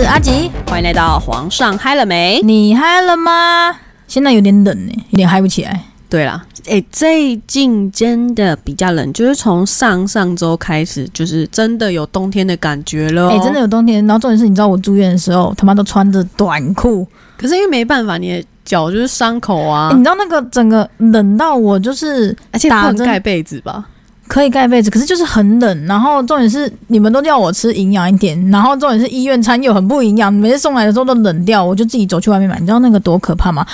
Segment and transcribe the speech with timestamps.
[0.00, 2.40] 是阿吉，欢迎来到皇上嗨了没？
[2.42, 3.76] 你嗨了吗？
[4.08, 5.78] 现在有点冷呢，有点嗨不起来。
[6.08, 13.28] 对啦，哎，最近真的比较冷，就是从上上周开始，就是真的有冬天的感觉了。
[13.28, 13.96] 哎，真的有冬天。
[14.06, 17.06] 然后重点是，你知道我住院的时候，他妈都穿着短裤。
[17.36, 19.90] 可是因为没办法，你的脚就是伤口啊。
[19.94, 23.86] 你知道那个整个冷到我就是，而且不能盖被子吧？
[24.30, 25.86] 可以盖被子，可是就是很冷。
[25.86, 32.60] 然后重点是，你们都叫我吃营养一点，然后重点是医院餐又很不营养，每次送来的时候都冷掉，我就自己走去外面买。
[32.60, 33.66] 你知道那个多可怕吗？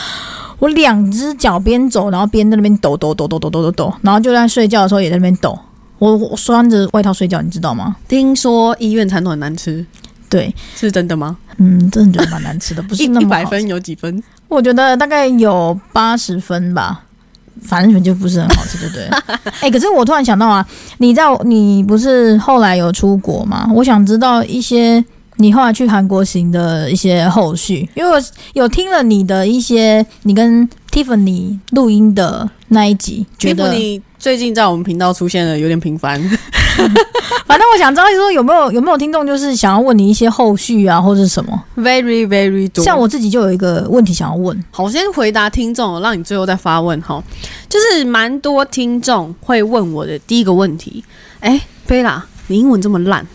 [0.59, 5.59] 我两只脚边走，然后边在那边抖抖抖抖抖抖抖抖，然后就在睡觉的时候也在那边抖。
[5.99, 7.95] 我我穿着外套睡觉，你知道吗？
[8.09, 9.85] 听说医院餐都很难吃，
[10.31, 11.37] 对，是真的吗？
[11.59, 14.23] 嗯，真的觉得蛮难吃的，不是一百分有几分？
[14.49, 17.03] 我觉得大概有八十分吧，
[17.63, 19.09] 反正就不是很好吃，对不对？
[19.61, 20.67] 哎，可是我突然想到啊，
[20.99, 23.71] 你在你不是后来有出国吗？
[23.75, 25.05] 我想知道一些。
[25.39, 28.19] 你后来去韩国行的一些后续，因为我
[28.55, 36.19] 有听了你的一些你跟 Tiffany 录音的那一集，觉得你最近在我们频道出现的有点频繁。
[37.47, 42.83] 反正我想知道，说有没有有没有听众就是想要问你一些后续啊，或者什么？Very very 多。
[42.83, 47.23] 像我自己就有一个问题想要问，好，我先回答听众，让你最后再发问哈。
[47.69, 51.05] 就是蛮多听众会问我的第一个问题，
[51.41, 53.27] 哎，贝拉，你英文这么烂。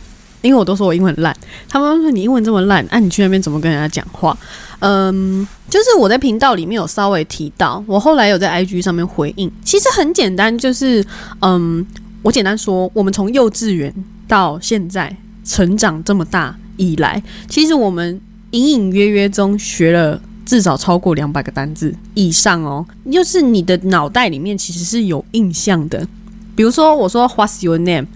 [0.42, 1.36] 因为我都说我英文烂，
[1.70, 4.38] 他们说你英文这么烂，那你去那边怎么跟人家讲话？
[4.80, 11.06] 嗯，就是我在频道里面有稍微提到，我后来有在 IG 上面回应，其实很简单，就是
[11.42, 11.86] 嗯，
[12.23, 13.94] 我简单说，我们从幼稚园
[14.28, 18.19] 到现在成长这么大以来，其实我们
[18.50, 26.07] 隐隐约约中学了至少超过两百个单字以上哦，就是你的脑袋里面其实是有印象的，
[26.56, 28.07] 比如说我说 What's your name？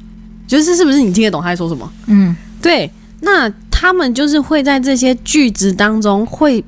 [0.48, 1.92] 就是是不是你听得懂他在说什么？
[2.08, 2.90] 嗯，对。
[3.22, 6.64] 那他们就是会在这些句子当中会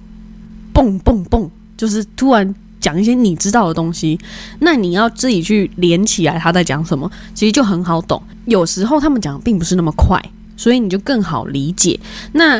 [0.73, 4.19] 蹦蹦蹦，就是突然讲一些你知道的东西。
[4.59, 8.19] 那你要自己去连起来他在讲什么，其实就很好懂。
[8.45, 10.19] 有时候他们讲并不是那么快，
[10.55, 11.99] 所以你就更好理解。
[12.31, 12.59] 那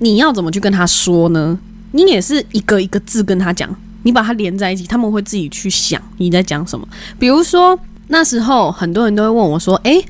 [0.00, 1.58] 你要怎么去跟他说呢？
[1.92, 6.86] 你也是一个一个字跟他讲，你把它连在一起，他们会自己去想你在讲什么。
[7.18, 7.78] 比如说
[8.08, 10.04] 那时候很多人都会问我说：“诶。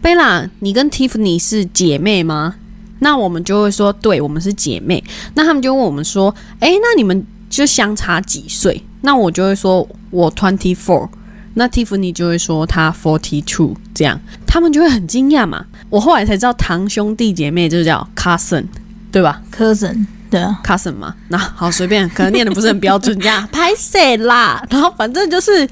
[0.00, 2.54] 贝拉，你跟 Tiffany 是姐妹吗？
[3.00, 5.02] 那我们就会说，对，我们是姐妹。
[5.34, 8.82] 那他们就问我们说，诶，那你们就相差几岁？
[9.02, 11.08] 那我就会说我 twenty four，
[11.54, 15.64] 那 Tiffany 就会说她 forty two，这样他们就会很惊讶嘛。
[15.90, 18.64] 我后来才知道，堂兄弟姐妹就叫 cousin，
[19.12, 21.14] 对吧？cousin，对，cousin 嘛。
[21.28, 24.60] 那好，随便，可能念的不是很标准，这样 拍谁啦？
[24.68, 25.68] 然后反正就是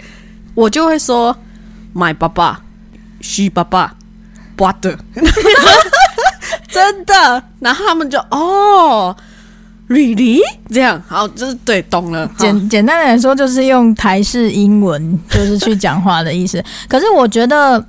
[0.54, 1.36] 我就会说
[1.92, 2.62] my 爸爸
[3.20, 3.96] ，she 爸爸。
[4.58, 4.96] 哇的，
[6.68, 9.14] 真的，然后他们就哦
[9.88, 10.40] ，really
[10.70, 12.26] 这样，好，就是对，懂了。
[12.38, 16.62] 简简单的来说，就是用台式英文， 就是去讲话的意思。
[16.88, 17.82] 可是我觉得，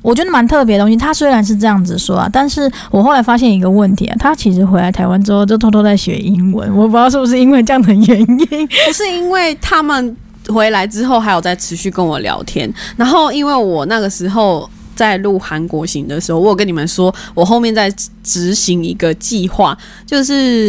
[0.00, 0.96] 我觉得蛮特别的东西。
[0.96, 6.72] 他虽然是这样子说啊，但是我后来发现一个问题啊，他其实回来台湾之后就偷偷在学英文。
[6.76, 10.16] 我不知道是不是因为这样的原因，不是因为他们
[10.48, 14.70] 回来之后还有在持续跟我聊天，然后因为我那个时候。
[15.02, 17.92] 在录韩国行的时候，我有跟你们说，我后面在
[18.22, 19.76] 执行一个计划，
[20.06, 20.68] 就是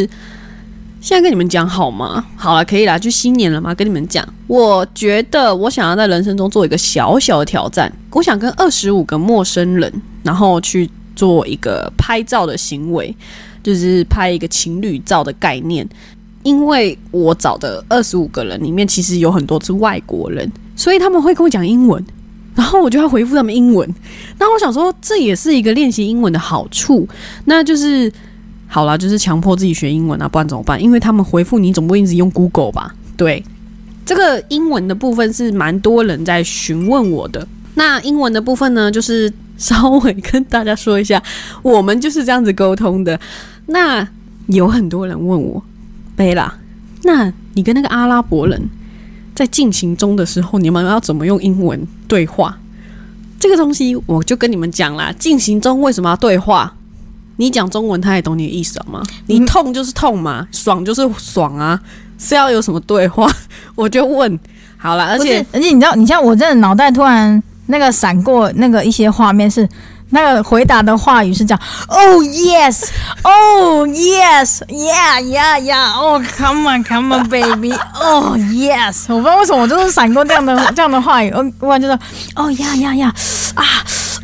[1.00, 2.26] 现在跟你们讲好吗？
[2.36, 9.94] 好了，可以啦，就新年了嘛，跟你们讲，我觉得我想要在人生中做一个小小的挑战，我想跟二十五个陌生人，
[10.24, 13.16] 然后去做一个拍照的行为，
[13.62, 15.88] 就是拍一个情侣照的概念，
[16.42, 22.04] 因为我找的二十五个人里面，其实有很多是外国人，所以他们会跟我讲英文。
[22.56, 23.88] 然后我就要回复他们英文，
[24.38, 27.08] 那我想说这也是一个练习英文的好处，
[27.46, 28.12] 那就是
[28.68, 30.82] 好了，就是强迫自己学英文啊，不然怎么办？
[30.82, 32.94] 因为他们回复你总不会一直用 Google 吧？
[33.18, 33.44] 对，
[34.06, 37.48] 这个英文的部分是蛮多人在询问我的。
[37.76, 41.22] 那英文的部分呢，就是 稍微跟大家说一下，
[41.62, 43.20] 我们就是这样子沟通的。
[43.68, 44.08] 那
[44.48, 45.64] 有很多人问我，
[46.16, 46.54] 贝拉，
[47.04, 48.62] 那你跟那个阿拉伯人？
[49.36, 52.58] 在进行中的时候，你们要怎么用英文对话？
[53.40, 55.14] 这个东西我就跟你们讲啦。
[55.20, 56.74] 进行中为什么要对话？
[57.38, 59.04] 你讲中文，他也懂你的意思吗？
[59.28, 61.80] 你痛就是痛嘛，爽就是爽啊，
[62.18, 63.30] 是要有什么对话？
[63.76, 64.40] 我就问
[64.78, 69.68] 好了，而且而且你知道，你像我这的脑袋突然那个闪过那个一些画面是。
[70.14, 72.86] 那个回答的话语是这样：Oh yes,
[73.24, 79.06] Oh yes, Yeah, Yeah, Yeah, Oh come on, come on, baby, Oh yes。
[79.10, 82.00] 我不知道为什么我就是闪过这样的 这样的话语，我我就说
[82.36, 83.10] ：Oh yeah, Yeah, Yeah，
[83.56, 83.66] 啊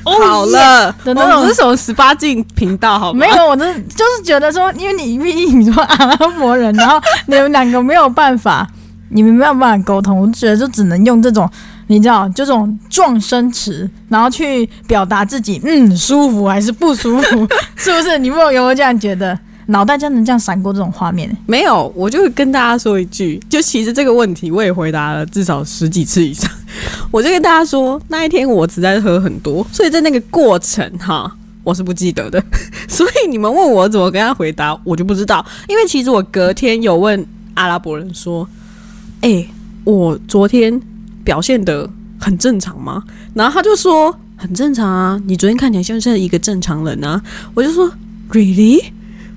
[0.05, 3.19] 好了，的那种我是什么十八禁频道，好吗？
[3.19, 8.67] 没有，我这就是觉得说，因为你毕竟你说阿拉伯人，然后你们两个没有办法，
[9.09, 11.47] 你们没有办法沟通，我觉得就只能用这种，
[11.89, 18.19] 你知道，就这种撞声词，然后去表达自己，嗯，舒服还是不舒服，是不是？
[18.19, 19.37] 你们有有没有这样觉得？
[19.65, 21.35] 脑袋真的这样闪过这种画面？
[21.45, 26.49] 没有，我就跟大家说一句，就其实这个问题我也回答了至少十几次以上。
[27.11, 31.31] 我就跟大家说，那一天我实在是喝很多，所以在那个过程哈，
[31.63, 32.43] 我是不记得的。
[32.87, 35.45] 所以你们问我怎么跟他回答，我就不知道。
[35.67, 38.47] 因为其实我隔天有问阿拉伯人说
[39.21, 39.45] ：“哎、
[39.83, 40.81] 我昨天
[41.29, 41.87] 表现的
[42.19, 43.03] 很正常吗？”
[43.35, 47.21] 然后他就说：“很正常啊，你昨天看起来像是一个正常人啊。”
[47.53, 47.87] 我就说
[48.31, 48.83] ：“Really？”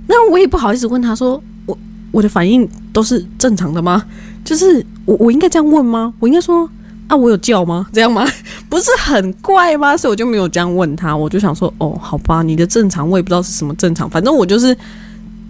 [0.07, 1.77] 那我也不好意思问他说：“我
[2.11, 4.03] 我的反应都是正常的吗？
[4.43, 6.15] 就是我我应该这样问吗？
[6.19, 6.69] 我应该说
[7.09, 7.87] 啊，我有叫吗？
[7.93, 8.27] 这样吗？
[8.71, 9.95] 不是很怪吗？
[9.95, 11.15] 所以我就没有这样问他。
[11.15, 14.75] 我就想说，哦，好吧，你的正常我也不知道是什么正常，反正我就是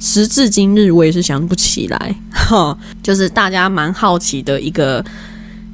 [0.01, 5.05] 时至今日我也是想不起来，哈，就是大家蛮好奇的一个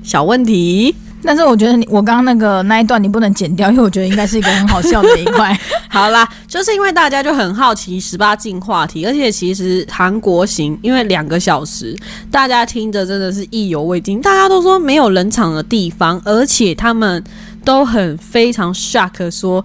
[0.09, 0.95] 小问题。
[1.21, 5.53] 但是我觉得你我刚刚那个那一段你不能剪掉，因为我觉得应该是一个很好笑的一块。
[5.91, 11.97] 好啦，就是因为大家就很好奇十八禁话题，而且其实韩国行因为两个小时，
[12.31, 17.23] 大家听着真的是意犹未尽，大家都说没有冷场的地方，而且他们
[17.65, 19.63] 都很非常 shock 说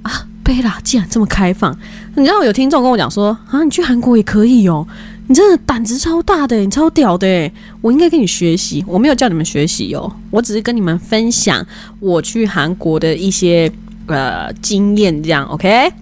[0.00, 1.78] 啊，贝拉竟然这么开放。
[2.14, 4.86] 你知道有听众跟我讲说啊，你去韩国也可以哦。
[5.28, 7.50] 你真的胆子超大的，你超屌的，
[7.80, 8.84] 我应该跟你学习。
[8.86, 11.64] 我没有叫你们学习哦，我只是跟你们分享
[11.98, 13.70] 我去韩国的一些
[14.06, 15.92] 呃经验，这样 OK？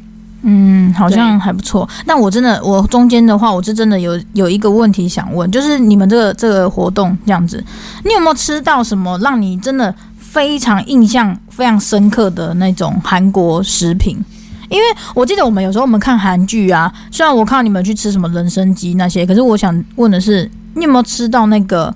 [0.42, 1.88] 嗯，好像还不错。
[2.06, 7.64] 但我真的，我中间的话，我是真的有有一个问题想问，就是你们这个这个活动这样子，
[8.04, 14.22] 你有没有吃到什么让你真的非常印象非常深刻的那种韩国食品？
[14.68, 14.84] 因为
[15.14, 21.94] 我记得我们有时候我们看韩剧啊，虽然我看到你们去吃什么人参鸡那些，可是我想问的是，你有没有吃到那个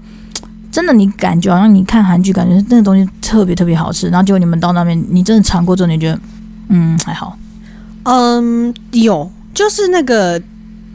[0.70, 6.20] 真的你感觉好像你看韩剧，感觉那个东西特别特别好吃，然后结果你们到那边，你真的尝过之后，你觉得
[6.68, 7.36] 嗯还好。
[8.04, 10.40] 嗯，有，就是那个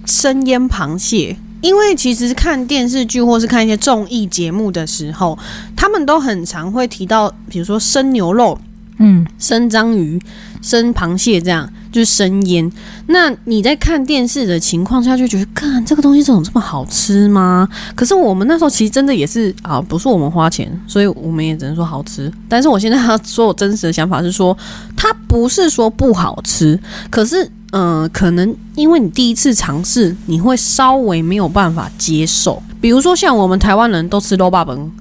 [0.06, 1.38] 生腌螃蟹。
[1.62, 5.40] 因为其实看电视剧或是看一些综艺节目的时候，
[5.78, 8.60] 他们都很常会提到，比如说生牛肉、
[9.00, 10.22] 嗯，生章鱼、
[10.62, 12.72] 生螃蟹，这样就是生腌。
[13.07, 17.68] 那你在看电视的情况下，就觉得，看这个东西怎么这么好吃吗？
[17.95, 22.31] 可是我们那时候其实真的也是啊，不是我们花钱，所以我们也只能说好吃。
[22.48, 24.57] 但是我现在要说我真实的想法是说，
[24.96, 26.80] 它不是说不好吃，
[27.10, 27.50] 可是。
[27.75, 32.62] 嗯，可能因为你第一次尝试，你会稍微没有办法接受。
[32.80, 34.92] 比如说，像我们台湾人都吃肉霸本，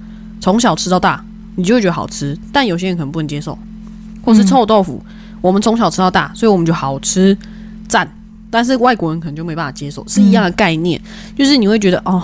[0.41, 1.23] 从小吃到大，
[1.53, 2.35] 你就会觉得好吃。
[2.51, 3.55] 但有些人可能不能接受，
[4.23, 4.99] 或是臭豆腐，
[5.41, 7.37] 我们从小吃到大，所以我们就好吃
[7.87, 8.09] 赞。
[8.49, 11.01] 但是外国人可能就没办法接受，是一样的概念，
[11.35, 12.23] 就是你会觉得哦，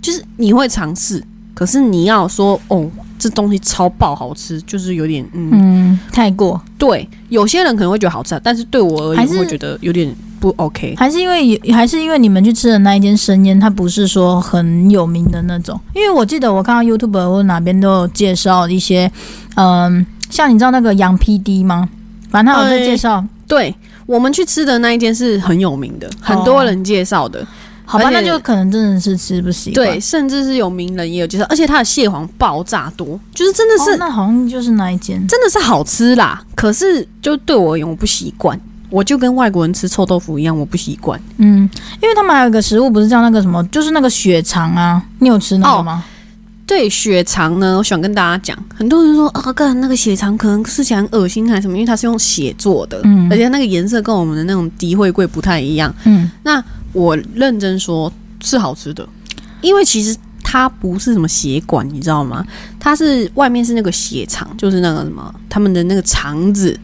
[0.00, 1.22] 就是你会尝试，
[1.52, 10.10] 可是你要说哦，这东西超爆好吃，就是有点嗯嗯，太过，对，有些人可能会觉得好吃，但是对我而言，会觉得有点
[10.40, 10.94] 不 OK。
[10.96, 15.78] 还是因为还是因为你们去吃的那一间生腌，它不是说很有名的那种。
[15.94, 19.12] 因为我记得我看到 YouTube 或哪边都有介绍一些，
[19.56, 21.88] 嗯，像你知道那个羊 PD 吗？
[22.30, 23.22] 反正他有在介绍。
[23.46, 23.74] 对
[24.06, 27.46] 我们去吃的那一间是很有名的，很多人介绍的。
[27.84, 29.86] 好吧，那就可能真的是吃不习惯。
[29.86, 35.24] 对，甚至是有名人也有介绍，而且它的蟹黄爆炸多，就是真的是、哦，那好像就是那一间。
[35.28, 36.42] 真的是好吃啦。
[36.54, 38.58] 可是就对我而言，我不习惯。
[38.88, 41.20] 我就跟外国人吃臭豆腐一样，我不习惯。
[41.38, 41.68] 嗯，
[42.00, 46.04] 因为他们还有一个食物，不是叫那个什么，就是那个血肠啊，你有吃那个吗？
[46.66, 55.94] 对血肠呢，我想跟大家讲，很多人说啊，干那个血肠可能吃起来很恶心还是什么，因为它是用血做的，嗯而且那个颜色跟我们的那种低会贵不太一样。
[56.04, 58.10] 嗯，那我认真说，
[58.42, 59.06] 是好吃的，
[59.60, 62.44] 因为其实它不是什么血管，你知道吗？
[62.78, 66.78] 它是外面是那个血肠，就是那个什么他们的那个肠子，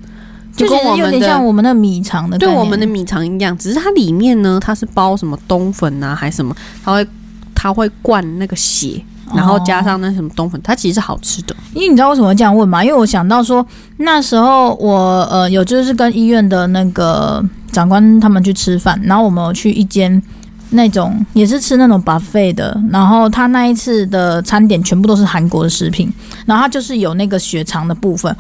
[0.55, 1.47] 就跟我们是有点像的。
[1.47, 6.55] 我们的米肠的概对，我们的米肠一样，只是它里面呢，它是包什么冬粉啊，还是什么，
[6.85, 7.07] 它会
[7.55, 9.03] 它会灌那个血，
[9.35, 11.55] 然后加上那什么冬粉，它其实是好吃的。
[11.75, 12.83] 因为你知道为什么会这样问吗？
[12.83, 13.67] 因为我想到说，
[13.99, 20.23] 那时候我呃有就是跟医院的那个长官他们去吃饭，然后我们有去一间
[20.71, 26.13] 那种也是吃那种 buffet 的，然后他那一次的餐点全部都是韩国的食品，
[26.47, 28.35] 然后他就是有那个血肠的部分。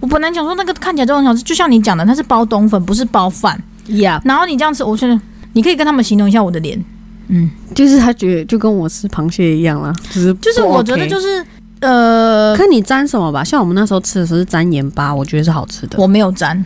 [0.00, 3.58] 我本来想说那个看起来就很好吃，就像你讲的，它是包冬粉，不是包饭。
[3.86, 5.18] 呀、然后你这样吃，我觉得
[5.52, 6.82] 你可以跟他们形容一下我的脸，
[7.28, 11.44] 嗯，就是他觉得就跟我吃螃蟹一样啦，只是就是我觉得就是
[11.80, 13.42] 呃，看你沾什么吧？
[13.42, 15.98] 像我们那时候吃的时候是沾盐巴，我觉得是好吃的。
[15.98, 16.64] 我没有沾，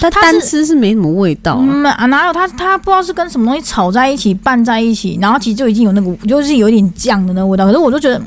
[0.00, 1.60] 但单吃是没什么味道、啊。
[1.62, 8.20] 嗯啊，哪有他他不知道是跟什么东西炒在一起拌在一起，然后其实就已经有那个就是有点酱的那个味道，可是我就觉得。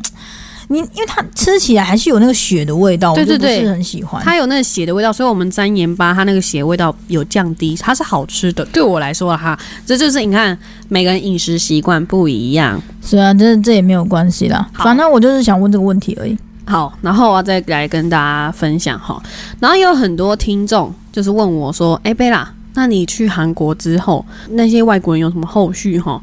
[0.68, 4.24] 你因为它吃起来还是有那个血的味道，对对对我不是很喜欢。
[4.24, 8.64] 它有那个血的味道，所以我们沾盐巴，它那个血味道有降低，它是好吃的。
[8.66, 10.58] 对我来说哈，这就是你看
[10.90, 12.82] 每个人饮食习惯不一样。
[13.04, 16.38] 是啊，这这也没有关系啦，好反正我就是想问这个问题而已。
[16.66, 19.22] 好，然后我要再来跟大家分享哈。
[19.60, 26.22] 然后有很多听众就是问我说：“哎，贝拉，那你去韩国之后，那些外国人有什么后续哈？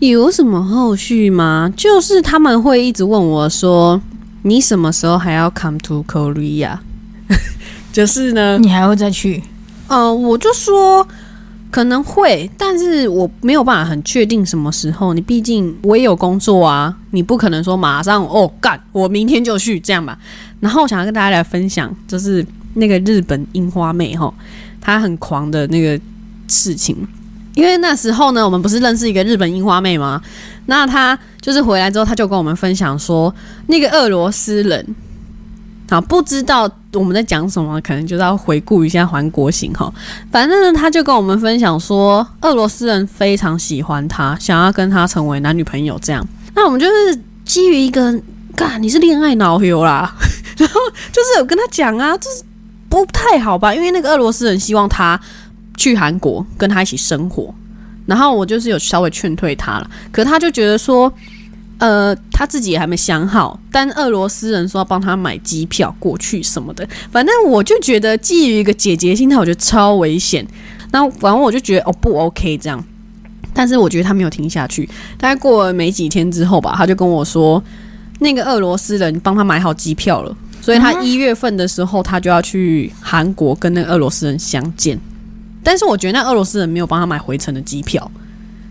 [0.00, 1.72] 有什么后续吗？
[1.76, 4.00] 就是他们会一直问我说：
[4.42, 6.78] 你什么时候还要 come to Korea？
[7.92, 9.42] 就是呢，你还会再去？
[9.88, 11.06] 呃，我就说
[11.70, 15.14] 可能会，但是我没有办法很确定什么时候。
[15.14, 20.18] 你毕竟我也有工作啊，你不可能说马上哦干，我明天就去这样吧。
[20.60, 24.32] 然后我想要跟大家来分享，就是那个日本樱花妹哈，
[24.80, 25.98] 她很狂的那个
[26.48, 26.96] 事情。
[27.54, 30.20] 因为那时候呢，我们不是认识一个日本樱花妹吗？
[30.66, 33.34] 那她就是回来之后，她就跟我们分享说，
[33.66, 34.84] 那个俄罗斯人，
[35.88, 39.92] 好不知道我们在讲什么，可能就是要回顾一下韩国行哈。
[40.30, 46.26] 反正呢，他就跟我们分享说，俄罗斯人非常喜欢她，想要跟她成为男女朋友这样。
[46.54, 48.18] 那我们就是基于一个，
[48.56, 50.14] 干你是恋爱脑油啦，
[50.56, 50.80] 然后
[51.12, 52.42] 就是有跟他讲啊，就是
[52.88, 55.20] 不太好吧，因为那个俄罗斯人希望他
[55.76, 57.54] 去韩国跟他一起生活，
[58.06, 61.12] 然后我就是有稍微劝退他了，可他就觉得说。
[61.78, 70.46] 呃，他自己也还没想好，但俄罗斯人说要帮他买机票过去什么的，反正我就觉得基于一个姐姐心态，我觉得超危险。
[70.92, 72.82] 那反正我就觉得哦不 OK 这样，
[73.52, 74.88] 但是我觉得他没有听下去。
[75.18, 77.62] 大概过了没几天之后吧，他就跟我说，
[78.20, 84.98] 那个俄罗斯人帮他买好机票了，所以他一月份的时候他就要去韩国跟那个俄罗斯人相见。
[85.64, 88.08] 但是我觉得那俄罗斯人没有帮他买回程的机票。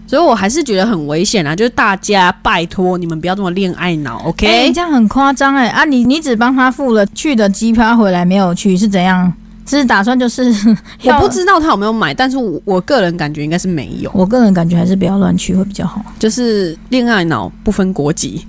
[0.06, 1.56] 所以我还是觉得很危险啊！
[1.56, 5.86] 就是大家拜托你们不要这么恋爱脑，OK？、哎、这样很夸张哎啊！
[5.86, 9.34] 你你只帮他付了去的机票，他回来没有去是怎样？
[9.66, 10.54] 是打算就是
[11.06, 16.04] 我不知道他有没有买，但是我我个人感觉应该是没有，我个人感觉还是不要乱去会比较好。
[16.20, 18.46] 就是恋爱脑不分国籍。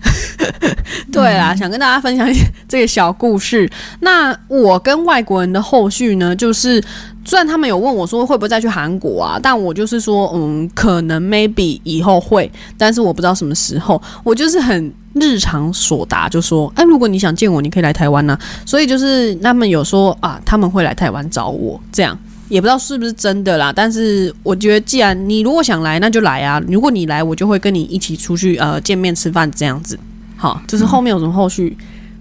[1.12, 3.70] 对啦，想跟大家分享一下这个小故事。
[4.00, 6.82] 那我跟外国人的后续呢，就是
[7.24, 14.00] 虽然他们有问我说会不会再去韩国啊，但我就是说，嗯，可能 maybe 以后会，但是我不知道什么时候。
[14.22, 22.18] 我就是很日常所答，就说，哎，如果你想见我，你可以来台湾呢、所以就是他们有说啊，他们会来台湾找我，这样。
[22.50, 26.62] 也不知道是不是真的啦，但是我觉得既然你如果想来，那就来啊！
[26.68, 29.98] 如果你来，我就会跟你一起出去呃见面吃饭这样子。
[30.36, 31.74] 好，就是后面有什么后续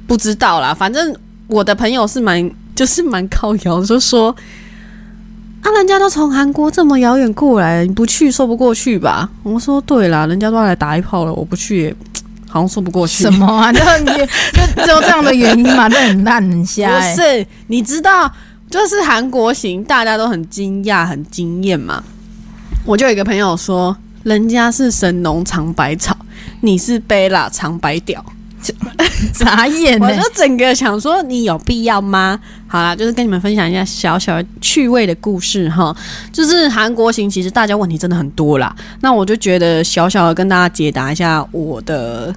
[0.07, 0.74] 不知道啦。
[0.74, 1.13] 反正
[1.48, 4.33] 我的朋友是蛮就是蛮靠摇，就说
[5.63, 9.29] 啊，人家都从韩国这么遥远过来，你不去说不过去吧？
[9.43, 11.96] 我说对啦，人家都要来打一炮了，我不去也
[12.50, 13.24] 好像说不过去。
[13.24, 13.72] 什么啊？
[13.72, 15.88] 就你就只有这样的原因嘛？
[15.88, 17.15] 这很烂很瞎、不 欸。
[17.15, 18.29] 是，你知道，
[18.70, 22.03] 就是韩国行，大家都很惊讶、很惊艳嘛。
[22.86, 26.13] 我就有一个朋友说，人家是神农尝百草，
[26.60, 28.24] 你是贝拉尝百屌。
[29.34, 32.39] 眨眼、我就整个想说，你有必要吗？
[32.67, 35.96] 好啦，就是跟你们分享一下小小趣味的故事哈。
[36.32, 38.75] 就是韩国行，其实大家问题真的很多啦。
[39.01, 42.34] 那我就觉得小小的跟大家解答一下我的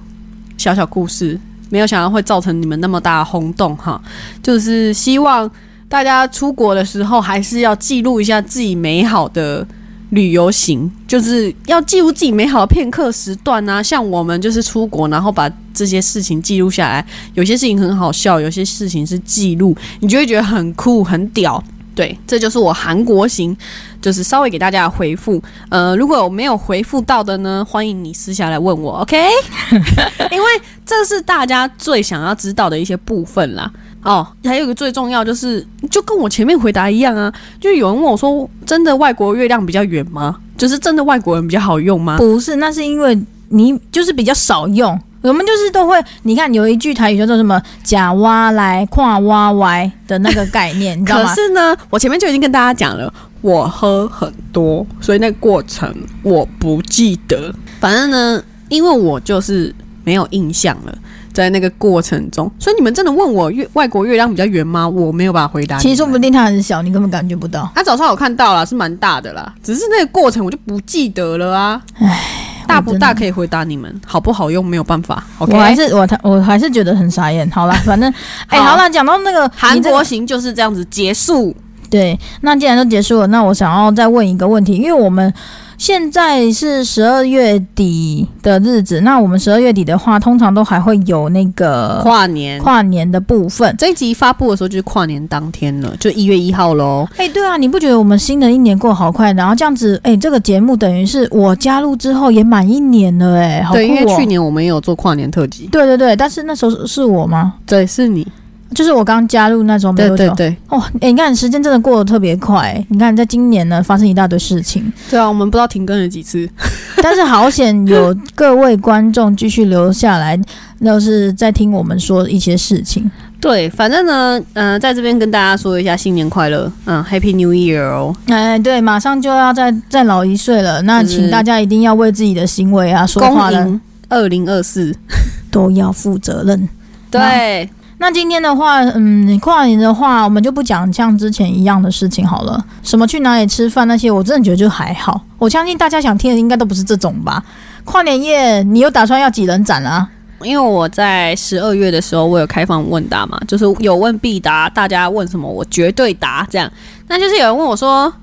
[0.57, 4.01] 小小故事，没有想到会造成你们那么大的轰动哈。
[4.43, 5.49] 就是希望
[5.89, 9.65] 大家出国的时候，还是要记录一下自己美好的。
[10.11, 17.05] 旅游行就是要记录自己美好的片刻时段啊，像我们就是出国，然后把这些事情记录下来。
[17.33, 21.61] 有些事情很好笑，有些事情是记录，你就会觉得很酷、很屌。
[21.93, 23.57] 对，这就是我韩国行，
[23.99, 25.41] 就是稍微给大家回复。
[25.69, 29.17] 呃，如果我没有回复到的呢，欢迎你私下来问我，OK？
[30.31, 30.47] 因为
[30.85, 33.71] 这是大家最想要知道的一些部分啦。
[34.03, 40.35] 哦，还有一个最重要就是，就跟我前面回答一样啊，就有人问我说，真的外国月亮比较圆吗？
[40.57, 42.17] 就是真的外国人比较好用吗？
[42.17, 43.17] 不是，那是因为
[43.49, 44.99] 你就是比较少用。
[45.21, 51.35] 我们就是都会，你看有一句台语叫做什么“假挖来跨挖歪”的那个概念，你知道 可？
[51.35, 53.11] 是呢，我前面就已经跟大家讲了，
[53.41, 57.53] 我喝很多，所以那个过程我不记得。
[57.79, 59.73] 反正呢，因为我就是
[60.05, 60.97] 没有印象了，
[61.37, 64.89] 在那个过程中，所以你们真的问我月外国月亮比较圆吗？
[64.89, 65.83] 我没有办法回答你。
[65.83, 67.71] 其实说不定它很小，你根本感觉不到。
[67.75, 71.79] 他早上有看到了，是蛮大的啦，只是那个过程我就不记得了啊。
[71.99, 73.31] 唉大不大可以。
[73.31, 75.23] 回答你们，好不好用没有办法。
[75.37, 77.47] 我还是我我还是觉得很傻眼。
[77.51, 78.11] 好了，反正
[78.49, 81.55] 哎，好好了，讲到那个韩国行就是这样子结束。
[81.87, 85.31] 对，那既然都结束了，那我想要再问一个问题，因为我们
[85.77, 93.73] 现在是十二月底的日子，那我们十二月底的话，通常都还会有那个跨年，跨年的部分。
[93.77, 97.07] 这一集发布的时候就是跨年当天了，就一月一号喽。
[97.17, 99.31] 哎、对啊，你不觉得我们新的一年过好快？
[99.33, 103.79] 然后这样子，哎、这个节目等于是我加入之后也满一年了、哎，好酷、哦。
[103.79, 107.53] 对，因为去年我们也有做跨年特辑，对对对，但是那时候是是我吗？
[107.67, 108.27] 对，是你，
[108.73, 110.17] 就是我刚加入那时候没多久。
[110.17, 114.91] 对对对，哦，哎、你看时间真的过得特别快、你看在今年呢，发生一大堆事情。
[115.09, 116.47] 对啊，我们不知道停更了几次。
[117.01, 120.39] 但是好险有各位观众继续留下来，
[120.83, 123.09] 都是在听我们说一些事情。
[123.39, 128.15] 对，反正呢，呃，在这边跟大家说一下新年快乐，嗯，Happy New Year 哦。
[128.27, 133.69] 哎，对，马上就要再再老一岁了，那请大家一定要为自己的行为啊、说话的
[134.09, 134.95] 二零二四。
[135.49, 136.69] 都要负责任。
[137.09, 137.67] 对，
[137.99, 142.63] 那今天的话，嗯，跨年的话，我们就不讲像之前一样的事情好了。
[142.83, 145.19] 什么去哪里吃饭那些，我真的觉得就还好。
[145.39, 147.43] 我相信大家想听的应该都不是这种吧。
[147.83, 150.07] 跨年夜，你有打算要几人展啊？
[150.43, 156.71] 因为我在十二月的时候，我有开放问答嘛，就是有问必答，大家问什么我绝对答，这样。
[157.07, 158.13] 那就是有人问我说：“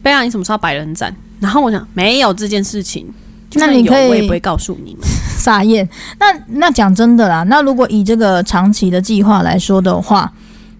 [0.00, 3.12] 贝亚，你什么时候百人展？”然后我想没有这件事情，
[3.50, 5.08] 就算有那你可以我也不会告诉你们。
[5.44, 5.86] 傻眼。
[6.18, 6.26] 那
[6.58, 10.32] 那讲真的啦，那如果以这个长期的计划来说的话，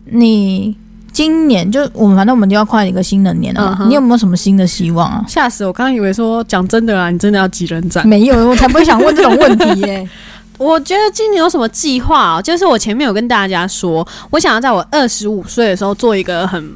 [0.07, 0.75] 你
[1.13, 5.25] 今年就我们反正我们就要跨一个新的年了嘛嗯哼你有没有什么新的希望啊？
[5.29, 5.73] 吓死我！
[5.73, 8.05] 刚刚以为说讲真的啦，你真的要几人斩？
[8.09, 10.09] 没有，我才不会想问这种问题耶、
[10.59, 12.43] 我觉得今年有什么计划、啊？
[12.43, 16.69] 就是我前面有跟大家说，我想要在我二十五岁的时候做一个很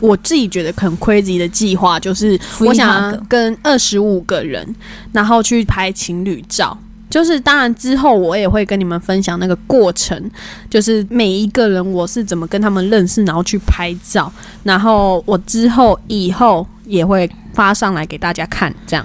[0.00, 4.74] 我自己觉得很 crazy 的计划，就是我想要跟二十五个人，
[5.12, 6.76] 然后去拍情侣照。
[7.10, 10.30] 就是当然之后我也会跟你们分享那个过程，
[10.68, 14.30] 就是每一个人我是怎么跟他们认识，然后去拍照，
[14.62, 19.04] 然后我之后以后也会发上来给大家看，这样。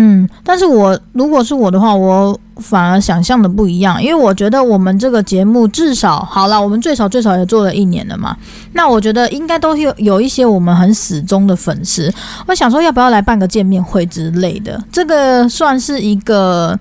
[0.00, 8.36] 嗯，但是我如果是我的话，我反而想象的不一样，因为我觉得我们这个节目至少好了，我们最少最少也做了一年了嘛。
[8.74, 12.12] 那我觉得应该都有有一些我们很始终的粉丝，
[12.46, 16.78] 我想说要不要来办个见面会之类的，这个算是一个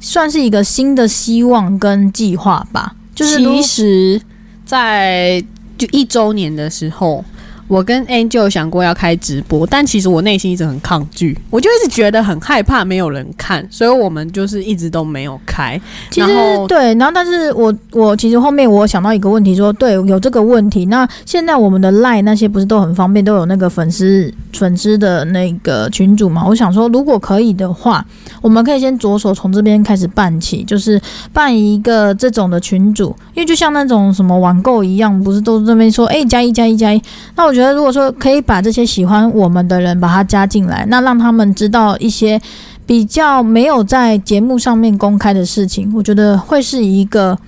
[0.00, 2.96] 算是一个新的希望跟计划吧。
[3.14, 4.20] 就是其实，
[4.64, 5.44] 在
[5.76, 7.22] 就一周年的时候，
[7.70, 15.80] 我跟 Angel 想过要开直播，但其实我内心一直很抗拒，我就一直觉得很害怕没有人看，所以我们就是一直都没有开。
[16.10, 20.86] 其实然后对，然后但是我我其实后面我想到一个问题说对，有这个问题。
[20.86, 26.44] 那现在我们的 Line 那些不是都很方便，都有那个粉丝粉丝的那个群主嘛？
[26.44, 28.04] 我想说，如果可以的话，
[28.42, 31.00] 我们可以先着手从这边开始办起，就是
[31.32, 37.00] 办一个这种的群主，因为就像那种什么网购一样，不是都这边说哎加一加一加一。
[37.36, 42.40] 那我觉得觉得如果说可以把这些喜欢我们的人把他加进来，那让他们知道一些。
[42.86, 47.38] 比较没有在节目上面公开的事情，我觉得会是一个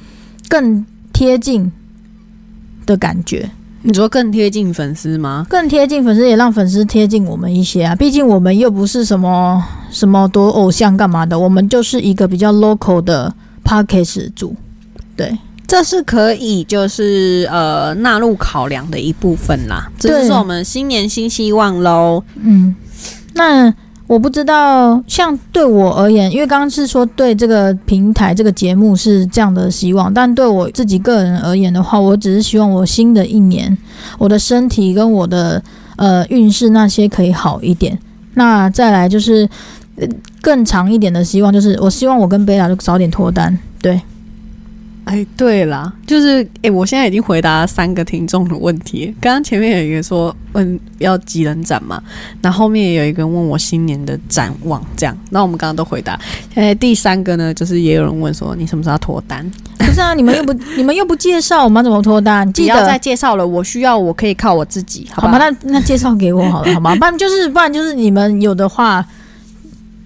[0.48, 1.72] 更贴近
[2.86, 3.50] 的感觉，
[3.82, 5.44] 你说更贴近粉丝吗？
[5.50, 7.96] 更贴近粉丝，也让粉丝贴近我们一些啊。
[7.96, 14.54] 毕竟我们又不是什么什么多偶像干嘛的，我们就是一个比较 local 的 p a c k a g e 组。
[15.16, 15.36] 对，
[15.72, 22.22] 这是可以就是呃纳入考量的一部分啦，这是我们新年新希望喽。
[22.42, 22.76] 嗯，
[23.32, 23.72] 那
[24.06, 33.74] 我不知道，像对我而言，因为刚刚是说对这个平台、这个节目是这样的希望，但对我自己个人而言的话，我只是希望我新的一年，
[34.18, 35.62] 我的身体跟我的
[35.96, 37.98] 呃运势那些可以好一点。
[38.34, 39.48] 那再来就是、
[39.96, 40.06] 呃
[40.42, 43.58] 更长一点的希望，就是我希望我跟贝拉就早点脱单。
[43.80, 43.98] 对，
[45.04, 49.14] 哎，对啦，就是哎，我现在已经回答三个听众的问题。
[49.20, 52.00] 刚刚前面有一个说问要几人展嘛，
[52.40, 56.18] 然后后面也有一个人问我新年的展望，这样，那我们刚刚都回答。
[56.54, 59.44] 现在，第三个呢，就是也有人问说你什么时候要脱单？
[59.78, 62.50] 不是啊， 你们又不你们又不介绍，我们怎么脱单？
[62.52, 66.94] 记得再介绍了，我需要我可以靠我自己，好好吧，那那介绍给我好了，好吗？
[66.94, 69.04] 不然就是不然就是你们有的话，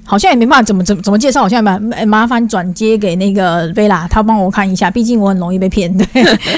[0.06, 5.92] 好像也没办法怎么怎么怎么介绍，好像麻麻烦转接给那个贝拉，他帮我看一下，毕竟我很容易被骗。
[5.96, 6.06] 对，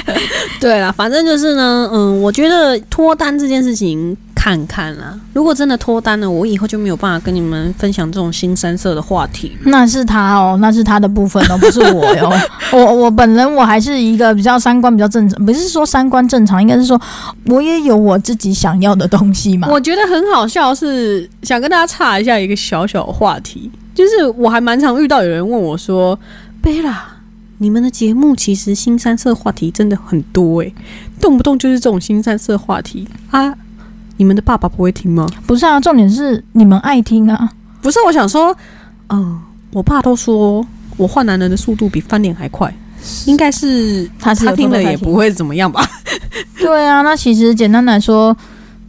[0.61, 5.19] 对啦，反正就是呢，嗯，我觉得脱单这件事情看看啦。
[5.33, 9.51] 如果真的脱单了，我以后就没有办法跟你们分享这种新三色的话题。
[9.65, 12.31] 那是他哦，那是他的部分哦， 不是我哟。
[12.71, 16.99] 我我本人我还是一个比较三观比较正常，不是说三观正常，应该是说
[17.47, 19.67] 我也有我自己想要的东西嘛。
[19.69, 26.17] 我觉得很好笑是，想跟大家岔一下一个小小的话题，就是我还蛮常遇到有人问我说
[26.63, 27.05] ：“贝拉，
[27.57, 30.73] 你们的节目其实新三色话题真的很多诶、
[31.19, 33.53] 动不动就是这种新三色话题啊。”
[34.19, 35.25] 你们的爸爸不会听吗？
[35.47, 37.49] 不是啊，重点是你们爱听啊。
[37.81, 38.53] 不是，我想说，
[39.07, 39.39] 嗯、
[39.71, 40.65] 我爸都说
[40.97, 42.71] 我换男人的速度比翻脸还快，
[43.25, 45.81] 应该是他是他听了也不会怎么样吧？
[46.59, 48.35] 对啊，那其实简单来说，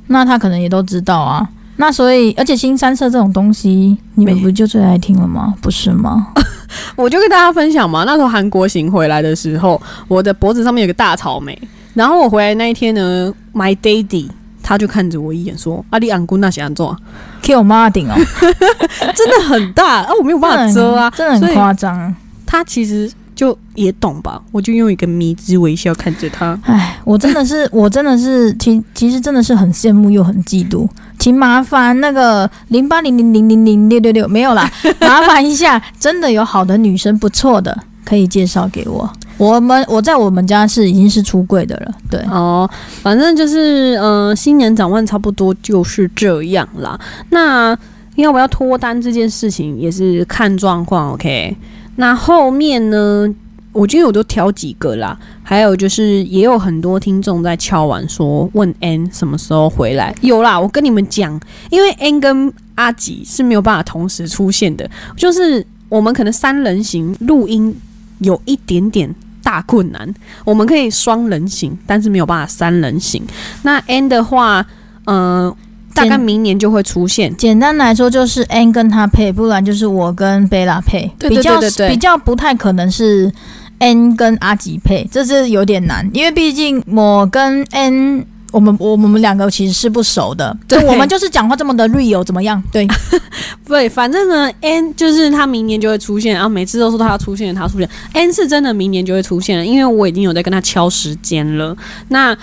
[0.09, 1.49] 那他可能也都知道啊。
[1.77, 5.55] 那所以，而且新三色这种东西，你们不就最爱听了吗？
[5.63, 6.27] 不是吗？
[6.97, 11.57] 我就跟大家分享嘛，那时候韩国行回来的时候，我的脖子上面有个大草莓，
[11.95, 14.29] 然后我回来那一天呢，My Daddy
[14.71, 16.97] 他就看着我一眼说：“阿里安姑那想安做，
[17.43, 18.15] 给我妈顶哦，
[19.17, 22.15] 真的很大啊，我没有办法遮啊。”真的很夸张。
[22.47, 26.57] 他其实就也懂吧，我就用一个迷之微笑看着他。
[26.63, 30.89] 唉，我真的是， 我真的是，其其实真的是很羡慕又很嫉妒。
[31.19, 34.71] 请麻烦那个零八零零零零零六六六没有啦，
[35.03, 39.13] 麻烦一下，真的有好的女生不错的，可以介绍给我。
[39.41, 42.69] 我们我在我们家是已经是出柜的了，对，哦，
[43.03, 47.01] 反正就是，呃，新年展望差不多就是这样啦。
[47.31, 47.75] 那
[48.17, 51.57] 要不要脱单这件事情也是看状况，OK。
[51.97, 53.27] 那后面呢，
[53.73, 55.19] 我觉得我都挑几个啦。
[55.43, 60.15] 还有就是，也有很多听众在敲碗说问 N 什么时候回来。
[60.21, 67.75] 有啦，我跟你们讲，因为 N 跟阿吉是没有办法同时出现的，就是我们可能三人行录音
[68.19, 69.15] 有一点点
[69.51, 70.15] 大困难。
[70.45, 73.21] 我们可以双人行，但是没有办法三人行。
[73.63, 74.65] 那 N 的话，
[75.07, 75.53] 呃，
[75.93, 77.37] 大概明年就会出现。
[77.37, 83.33] 简单来说就是 N 跟他配，不然就是我跟贝拉配，对对比较对对对比较不太可能是
[83.81, 88.25] N 跟阿吉配，这是有点难，因为毕竟我跟 N。
[88.53, 92.63] 我们我我们两个其实是不熟的，对我们就是讲话这么的 real 怎么样？
[92.73, 92.87] 对，
[93.67, 97.89] 对，反正呢，N 就是他明年就会出现，然后每次都说他要出现，他出现。
[98.13, 101.77] N 是真的明年就会出现了，因为我已经有在跟他敲时间了。
[102.09, 102.37] 那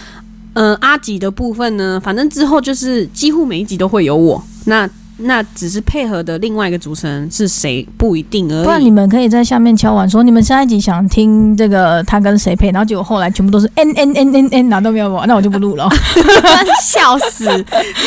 [0.54, 4.44] 呃，阿吉的部分呢，反正之后就是几乎每一集都会有我。
[4.66, 8.64] 那那只是配合的另外一个主持人是谁不一定而已。
[8.64, 15.90] 不然你们可以在下面敲完说你们下一集想听这个他跟谁配，然后结果后来全部都是 N N N N N，然后都没有我，那我就不录了。
[16.86, 17.48] 笑死！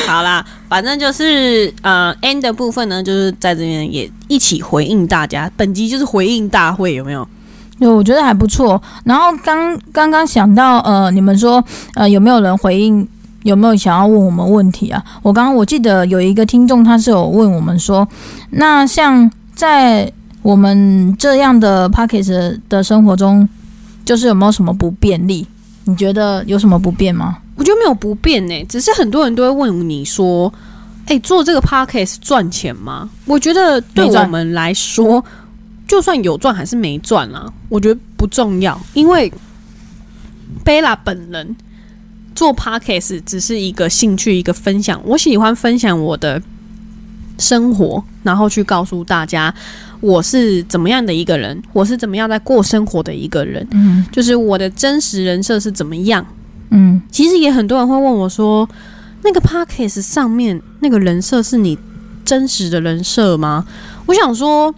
[0.07, 5.51] 好啦，反正就是呃，N 的部分呢，就是在这边也一起回应大家。
[5.57, 7.27] 本集就是回应大会，有没有？
[7.79, 8.81] 对，我觉得还不错。
[9.05, 13.07] 然后刚刚刚想到，呃，你们说，呃，有没有人回应？
[13.43, 15.03] 有没有想要问我们问题啊？
[15.23, 18.07] 我刚刚我记得有一个听众，他是有问我们说，
[18.51, 20.11] 那像在
[20.43, 23.49] 我们这样的 p a c k a g e 的生活中，
[24.05, 25.47] 就是有没有什么不便利？
[25.85, 27.39] 你觉得有什么不便吗？
[27.57, 30.51] 我觉得没有不便呢、只是很多人都会问你说
[31.07, 35.23] ：“哎、做这个 podcast 赚钱吗？”我觉得对我们来说，
[35.87, 39.31] 就算有赚还是没赚啊，我觉得不重要，因为
[40.65, 41.55] 贝拉本人
[42.41, 44.99] 做 podcast 只是一个兴趣，一个分享。
[45.05, 46.41] 我喜欢分享我的
[47.37, 49.55] 生活，然后去告诉大家
[50.01, 56.27] 我是怎么样的一个人，我是怎么样在过生活的一个人，嗯就是我的真实人设是怎么样。
[56.71, 58.67] 嗯，其实也很多人会问我说，
[59.23, 61.79] 那个 podcast 上面那个人设是你
[62.25, 63.67] 真实的人设吗？
[64.07, 64.75] 我想说，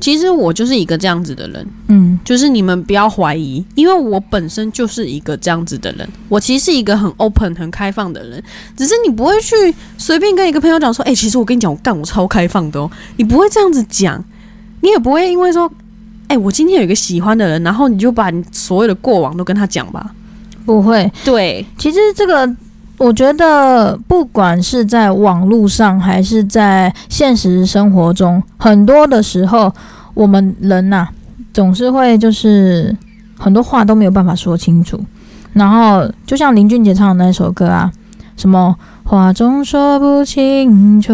[0.00, 8.42] 其实我就是一个这样子的人，嗯就是你们不要怀疑，因为我本身就是一个这样子的人，我其实是一个很 open、很开放的人，
[8.76, 9.54] 只是你不会去
[9.98, 14.22] 随便跟一个朋友讲说，哎、其实我跟你讲，我干我超开放的哦，你不会这样子讲，
[14.80, 15.70] 你也不会因为说。
[16.28, 20.12] 哎、我今天有一个喜欢的人，然后你就把你所有的过往都跟他讲吧。
[20.64, 21.08] 不会。
[21.24, 22.44] 对，其实这个，
[22.98, 29.72] 我觉得不管是在网络上还是在现实生活中，很多的时候，
[30.14, 31.06] 我们人呐、
[31.52, 32.96] 总是会就是
[33.38, 34.98] 很多话都没有办法说清楚。
[35.52, 37.90] 然后，就像林俊杰唱的那首歌啊，
[38.36, 38.74] 什么
[39.08, 41.12] 话总说不清楚，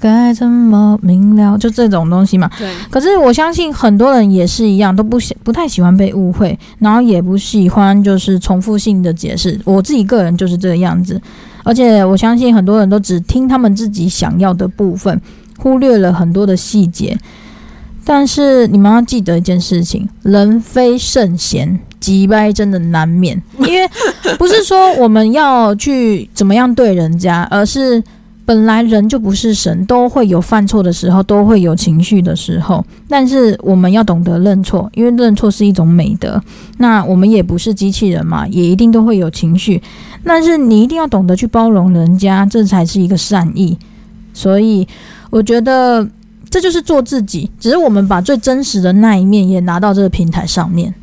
[0.00, 2.50] 该怎么明了，就这种东西嘛。
[2.58, 9.60] 对，可是我相信很多人也是一样，都不喜不太喜欢被误会，然后也不喜欢就是重复性的解释。
[9.66, 11.20] 我自己个人就是这个样子，
[11.62, 15.20] 而且我相信很多人都只听他们自己想要的部分，
[15.58, 17.18] 忽略了很多的细节。
[18.02, 23.40] 但是你们要记得一件事情：人非圣贤，击败真的难免。
[23.58, 23.88] 因为
[24.38, 28.02] 不是说我们要去怎么样对人家，而是
[28.44, 32.84] 本来人就不是神，都会有犯错的时候，都会有情绪的时候。
[33.08, 36.40] 但是我们要懂得认错，因为认错是一种美德。
[36.78, 39.82] 那我们也不是机器人嘛，也一定都会有情绪。
[40.24, 43.76] 但是你一定要懂得去包容人家，这才是一个善意。
[44.32, 44.86] 所以
[45.30, 46.08] 我觉得。
[46.48, 50.94] 这就是做自己，只是我们把最真实的那一面也拿到这个平台上面。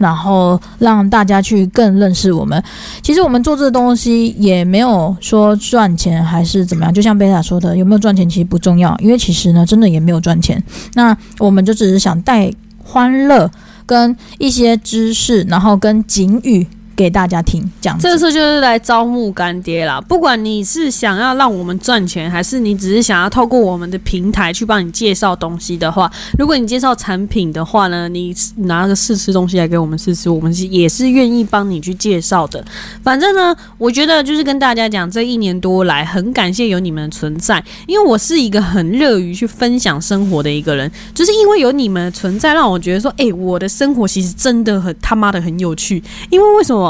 [0.00, 2.60] 然后让大家去更认识我们。
[3.02, 10.60] 其实我们做这个东西也没有说赚钱还是怎么样，就像贝塔说的，有没有赚钱其实不重要，因为其实呢，真的也没有赚钱。
[10.94, 12.50] 那我们就只是想带
[12.82, 13.50] 欢乐
[13.84, 16.66] 跟一些知识，然后跟警语。
[17.00, 19.98] 给大家听，这样这次就是来招募干爹啦。
[20.02, 32.62] 不管你是想要让我们赚钱，还是你只是想要透过我们的平台去帮你介绍东西的话，如果你介绍产品的话呢，你拿个试吃东西来给我们试吃，我们是也是愿意帮你去介绍的。
[33.02, 46.04] 反正呢，我觉得就是跟大家讲，这一年多来很感谢有你们的存在，因为我是一个很乐于去分享生活的一个人，就是因为有你们的存在，让我觉得说，哎，我的生活其实真的很他妈的很有趣。
[46.28, 46.89] 因为为什么？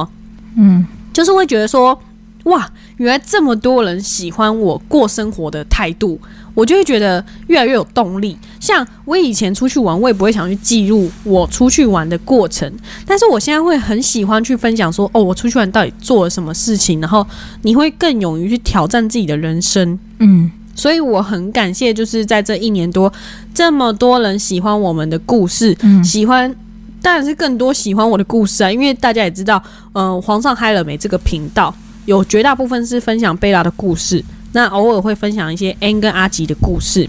[0.56, 1.98] 嗯，就是会觉得说，
[2.44, 6.18] 哇，原来这么多人喜欢我过生活的态度，
[6.54, 8.36] 我就会觉得越来越有动力。
[8.58, 12.70] 像我以前出去玩，我也不会想去记录我出去玩的过程，
[13.06, 17.26] 但是我现在会很喜欢去分享说，哦，我出去玩到底做了什么事情，然后
[17.62, 19.98] 你会更勇于去挑战自己的人生。
[20.18, 23.12] 嗯，所以我很感谢，就是在这一年多，
[23.54, 26.54] 这么多人喜欢我们的故事，喜欢。
[27.02, 31.74] 当然是更多喜欢我的故事啊，因为大家也知道，嗯，皇上嗨了没这个频道
[32.06, 37.08] 有绝大部分是分享贝拉的故事，那偶尔会分享一些 N 跟阿吉的故事。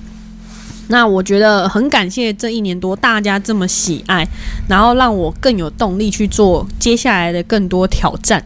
[0.87, 4.27] 那我觉得很感谢这一年多大家这么喜爱，
[4.67, 8.43] 然后让我更有动力去做接下来的更多挑战。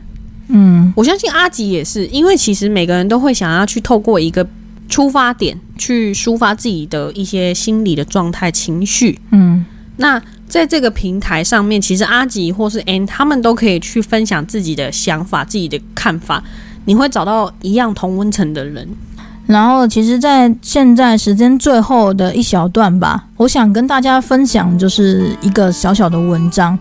[0.50, 4.48] 嗯，我相信阿吉也是，因为其实每个人都会想要去透过一个
[4.88, 9.20] 出发点去抒发自己的一些心理的状态、情绪。
[9.32, 9.66] 嗯，
[9.98, 10.22] 那。
[10.48, 16.42] 在这个平台上面，其实阿吉或是 N 他们都可以去分享自己的想法、自己的看法。
[16.86, 18.88] 你会找到一样同温层的人。
[19.48, 26.78] 然后，其实，在现在时间最后的一小段吧，我想跟大家分享就是一个小小的文章。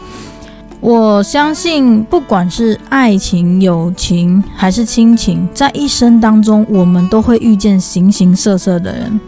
[0.81, 9.19] 我相信，不管是爱情、友情还是亲情，在一生当中，我们都会遇见形形色色的人，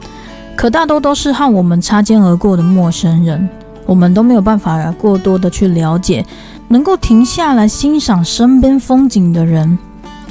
[0.55, 3.49] 可大多都是和我们擦肩而过的陌生人。
[3.87, 6.27] 我们都没有办法过多的去了解，
[6.69, 9.79] 能够停下来欣赏身边风景的人，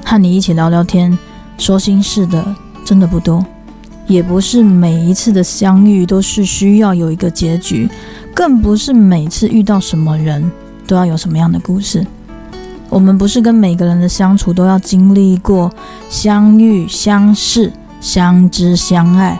[0.04, 1.18] 和你一起聊聊天、
[1.58, 2.46] 说心事的，
[2.84, 3.44] 真的不多。
[4.08, 7.90] 也不是每一次的相遇都是需要有一个结局，
[8.36, 10.52] 更不是每次遇到什么人
[10.86, 12.06] 都要有什么样的故事。
[12.88, 15.74] 我们不是跟每个人的相处都要经历过
[16.08, 19.40] 相遇、相识、相知、相爱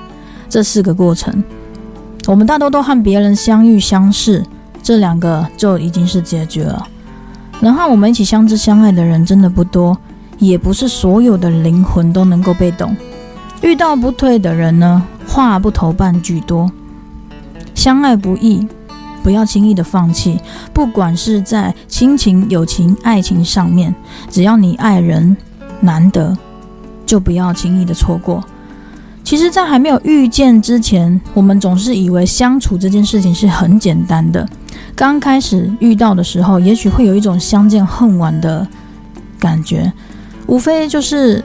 [0.50, 1.44] 这四个过程。
[2.28, 4.44] 我们大多都和别人相遇相识，
[4.82, 6.88] 这两个就已经是结局了。
[7.62, 9.98] 能和我们一起相知相爱的人真的不多，
[10.40, 12.96] 也不是所有的灵魂都能够被懂。
[13.62, 16.70] 遇到不对的人呢，话不投半句多。
[17.74, 18.68] 相爱不易，
[19.24, 20.40] 不要轻易的放弃。
[20.74, 23.94] 不管是在亲情、友情、爱情上面，
[24.30, 25.38] 只要你爱人
[25.80, 26.36] 难得，
[27.06, 28.44] 就不要轻易的错过。
[29.26, 34.48] 其实，在还没有遇见之前，我们总是以为相处这件事情是很简单的。
[34.96, 38.66] 刚开始遇到的时候，也许会有一种相见恨晚的
[39.40, 39.92] 感觉，
[40.46, 41.44] 无非就是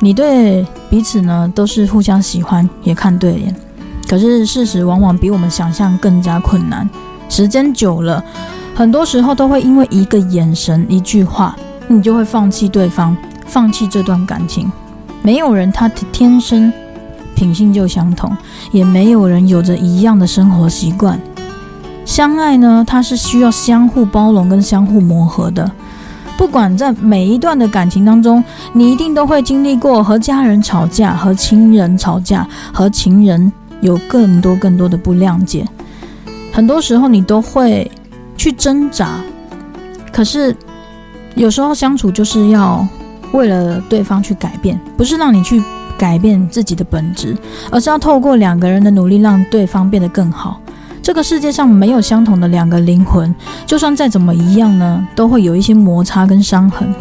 [0.00, 3.54] 你对彼此呢都是互相喜欢，也看对眼。
[4.08, 6.88] 可是事实往往比我们想象更加困难。
[7.28, 8.24] 时间久了，
[8.74, 11.54] 很多时候都会因为一个眼神、一句话，
[11.88, 14.72] 你就会放弃对方，放弃这段感情。
[15.20, 16.72] 没有人他天生。
[17.34, 18.34] 品性就相同，
[18.70, 21.18] 也没有人有着一样的生活习惯。
[22.04, 25.70] 相爱呢，它是需要相互包容跟相互磨合的。
[26.36, 28.42] 不管在每一段的感情当中，
[28.72, 35.64] 你一定都会经历过和家人吵架、和亲人吵架、和情人有更多更多的不谅解。
[36.52, 37.88] 很多时候你都会
[38.36, 39.20] 去挣扎，
[40.12, 40.56] 可是
[41.36, 42.86] 有时候相处就是要
[43.32, 45.62] 为了对方去改变，不是让你去。
[46.02, 47.36] 改变自己的本质，
[47.70, 50.60] 而是要透过两个人的努力，让对方变得更好。
[51.00, 53.32] 这个世界上没有相同的两个灵魂，
[53.64, 56.92] 就算再怎么一样呢，都会有一些摩擦跟伤痕。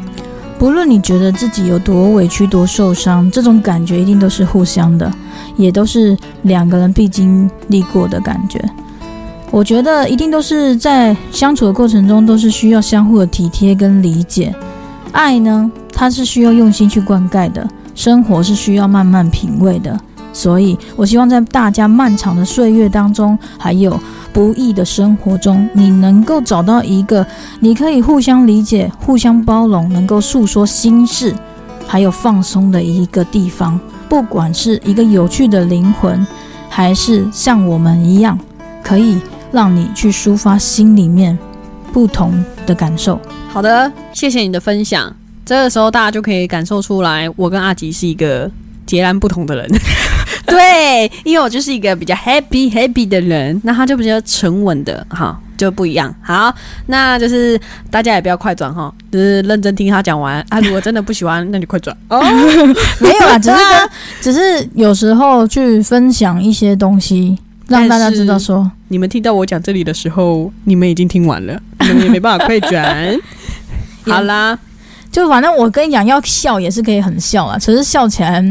[0.60, 5.12] 不论你觉得自己有多委屈、多受伤，这种感觉一定都是互相的，
[5.56, 8.64] 也都是两个人必经历过的感觉。
[9.50, 14.54] 我觉得一定都是在相处的过程中，都是需要相互的体贴跟理解。
[15.12, 17.68] 爱呢，它是需要用心去灌溉的。
[17.96, 20.00] 生活是需要慢慢品味的，
[20.34, 24.00] 所以我希望在大家漫长的岁月当中，还有
[24.34, 27.26] 不易的生活中，你能够找到一个
[27.60, 31.36] 你可以互相理解、互相包容、能够诉说心事，
[31.88, 33.80] 还有放松的一个地方。
[34.08, 36.26] 不管是一个有趣的灵魂，
[36.70, 38.38] 还是像我们一样，
[38.84, 39.20] 可以
[39.52, 41.38] 让你去抒发心里面
[41.94, 43.20] 不同的感受。
[43.50, 45.21] 好的，谢谢你的分享。
[45.46, 48.50] 这个时候大家就可以感受出来，我跟阿吉是一个
[48.86, 49.68] 截然不同的人。
[50.46, 56.14] 对，因为我就是一个比较 happy happy 的人，那他就比较沉稳的，哈，就不一样。
[56.22, 56.54] 好，
[56.88, 60.60] 那就是大家也不要快转哈，就是认真听他讲完啊。
[60.60, 62.22] 如果真的不喜欢，那你快转 哦。
[63.00, 63.90] 没有啦，只是跟
[64.22, 73.18] 只是有时候去分享一些东西，让大家知道说，你们听到我讲这里的时候，你们已经听完了，你们也没办法快转。
[74.06, 74.58] 好啦，
[75.12, 78.42] 就反正我跟你讲，要笑也是可以很笑啊，只是笑起来，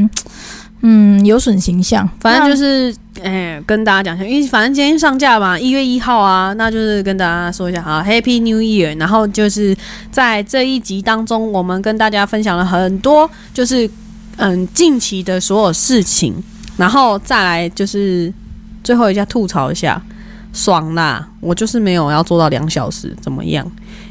[0.83, 2.09] 嗯，有损形象。
[2.21, 8.99] 反正就是，哎、跟大家讲一下，因为反正今天上架嘛，一月一号啊，那就是跟大家说一下，啊，Happy New Year。
[8.99, 9.77] 然后就是
[10.11, 13.89] 在这一集当中，我们跟大家分享了很多，就是
[14.37, 16.35] 嗯近期的所有事情，
[16.77, 18.33] 然后再来就是
[18.85, 20.03] 最后一下吐槽一下，
[20.53, 21.29] 爽啦！
[21.41, 23.67] 我就是没有要做到两小时，怎么样？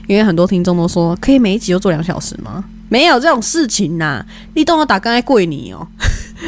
[0.10, 2.64] 因为很多听众都说，可以每一集就做两小时吗？
[2.90, 5.86] 没有这种事情呐、你动我打刚才跪你哦。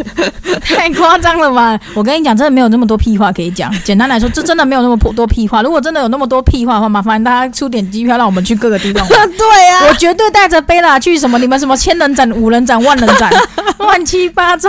[0.66, 1.80] 太夸张了吧！
[1.94, 3.72] 我跟你讲，真的没有那么多屁话可以讲。
[3.84, 5.62] 简单来说，这真的没有那么多屁话。
[5.62, 9.06] 如果真的有那么多屁话的话，麻烦大家出点机票，让我们去各个地方。
[9.08, 13.32] 对啊，我绝对带着贝拉去什么你们什么千人展、五人展、 万人展，
[13.78, 14.68] 乱七八糟。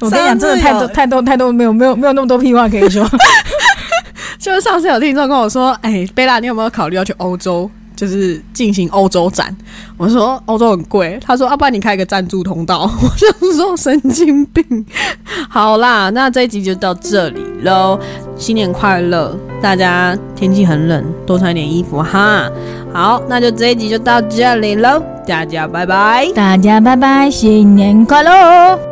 [0.00, 3.06] 我跟你讲，真的太多太多太多，没有没有没有那么多屁话可以说。
[4.38, 9.54] 就是上次有听众跟我说，哎、贝拉，你有没有考虑要去欧洲，就是进行欧洲展？
[9.96, 12.82] 我说欧洲很贵，他说，要、啊不然你开个赞助通道。
[13.02, 14.64] 我就说神经病。
[15.48, 17.98] 好啦，那这一集就到这里喽，
[18.36, 19.36] 新年快乐！
[19.60, 22.50] 大家天气很冷，多穿一点衣服哈。
[22.92, 26.26] 好，那就这一集就到这里喽，大家拜拜。
[26.34, 28.91] 大家拜拜，新年快乐！